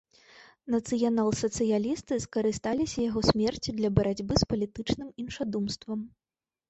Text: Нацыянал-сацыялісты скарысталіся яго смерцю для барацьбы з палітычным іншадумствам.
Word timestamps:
Нацыянал-сацыялісты 0.75 2.17
скарысталіся 2.25 2.99
яго 3.09 3.21
смерцю 3.29 3.71
для 3.81 3.89
барацьбы 4.01 4.33
з 4.43 4.51
палітычным 4.55 5.09
іншадумствам. 5.25 5.99